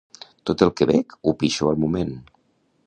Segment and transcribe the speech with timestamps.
[0.49, 2.13] Tot el que bec ho pixo al moment